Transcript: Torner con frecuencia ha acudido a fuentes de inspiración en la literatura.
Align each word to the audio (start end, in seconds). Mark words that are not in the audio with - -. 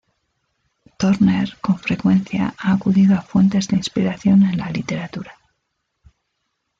Torner 0.97 1.59
con 1.61 1.77
frecuencia 1.77 2.55
ha 2.57 2.73
acudido 2.73 3.13
a 3.13 3.21
fuentes 3.21 3.67
de 3.67 3.75
inspiración 3.77 4.41
en 4.41 4.57
la 4.57 4.71
literatura. 4.71 5.37